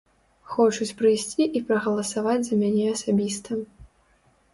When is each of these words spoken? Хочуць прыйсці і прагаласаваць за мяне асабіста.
Хочуць 0.51 0.93
прыйсці 1.01 1.43
і 1.59 1.61
прагаласаваць 1.67 2.39
за 2.47 2.55
мяне 2.63 2.87
асабіста. 2.95 3.51